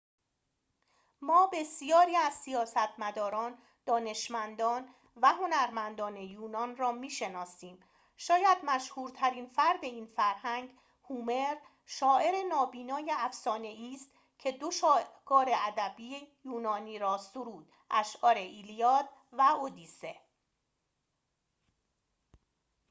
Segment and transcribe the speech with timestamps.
[1.21, 7.79] ما بسیاری از سیاستمداران دانشمندان و هنرمندان یونان را می‌شناسیم
[8.17, 10.69] شاید مشهورترین فرد این فرهنگ
[11.09, 19.41] هومر شاعر نابینای افسانه‌ای است که دو شاهکار ادبی یونان را سرود اشعار ایلیاد و
[19.65, 20.15] ادیسه